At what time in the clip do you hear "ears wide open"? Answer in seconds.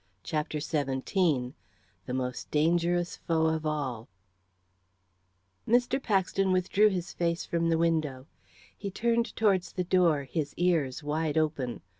10.55-11.81